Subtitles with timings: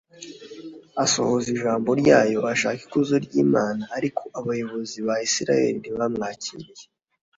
[1.03, 6.85] asohoza ijambo ryayo, ashaka ikuzo ry’Imana; ariko abayobozi ba Isiraheli ntibamwakiriye,